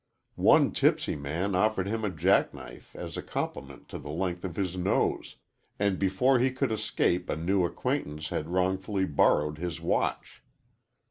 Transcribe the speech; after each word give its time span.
One 0.41 0.71
tipsy 0.71 1.15
man 1.15 1.53
offered 1.53 1.85
him 1.87 2.03
a 2.03 2.09
jack 2.09 2.55
knife 2.55 2.95
as 2.95 3.17
a 3.17 3.21
compliment 3.21 3.87
to 3.89 3.99
the 3.99 4.09
length 4.09 4.43
of 4.43 4.55
his 4.55 4.75
nose, 4.75 5.35
and 5.77 5.99
before 5.99 6.39
he 6.39 6.49
could 6.49 6.71
escape 6.71 7.29
a 7.29 7.35
new 7.35 7.63
acquaintance 7.65 8.29
had 8.29 8.49
wrongfully 8.49 9.05
borrowed 9.05 9.59
his 9.59 9.79
watch. 9.79 10.41